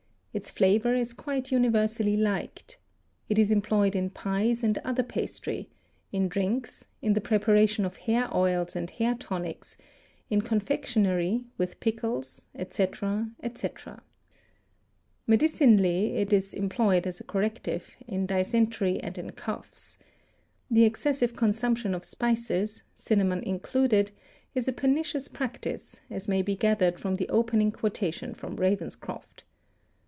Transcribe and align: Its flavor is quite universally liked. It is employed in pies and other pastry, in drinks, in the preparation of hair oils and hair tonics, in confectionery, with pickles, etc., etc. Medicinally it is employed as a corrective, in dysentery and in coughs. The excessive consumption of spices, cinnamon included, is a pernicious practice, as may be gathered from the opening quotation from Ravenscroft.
Its 0.33 0.49
flavor 0.49 0.95
is 0.95 1.11
quite 1.13 1.51
universally 1.51 2.15
liked. 2.15 2.77
It 3.27 3.37
is 3.37 3.51
employed 3.51 3.97
in 3.97 4.11
pies 4.11 4.63
and 4.63 4.77
other 4.77 5.03
pastry, 5.03 5.67
in 6.13 6.29
drinks, 6.29 6.87
in 7.01 7.11
the 7.11 7.19
preparation 7.19 7.83
of 7.83 7.97
hair 8.07 8.33
oils 8.33 8.73
and 8.73 8.89
hair 8.91 9.13
tonics, 9.13 9.75
in 10.29 10.39
confectionery, 10.39 11.43
with 11.57 11.81
pickles, 11.81 12.45
etc., 12.55 13.29
etc. 13.43 14.01
Medicinally 15.27 16.15
it 16.15 16.31
is 16.31 16.53
employed 16.53 17.05
as 17.05 17.19
a 17.19 17.25
corrective, 17.25 17.97
in 18.07 18.25
dysentery 18.25 19.01
and 19.01 19.17
in 19.17 19.31
coughs. 19.33 19.99
The 20.69 20.85
excessive 20.85 21.35
consumption 21.35 21.93
of 21.93 22.05
spices, 22.05 22.83
cinnamon 22.95 23.43
included, 23.43 24.11
is 24.55 24.69
a 24.69 24.71
pernicious 24.71 25.27
practice, 25.27 25.99
as 26.09 26.29
may 26.29 26.41
be 26.41 26.55
gathered 26.55 27.01
from 27.01 27.15
the 27.15 27.27
opening 27.27 27.73
quotation 27.73 28.33
from 28.33 28.55
Ravenscroft. 28.55 29.43